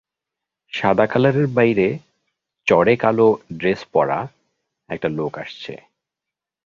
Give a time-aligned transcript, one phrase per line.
[0.73, 1.87] সাদা কালারের বাইরে
[2.67, 3.27] চড়ে কালো
[3.57, 4.19] ড্রেস পরা
[4.89, 5.73] একটা লোক আসছে।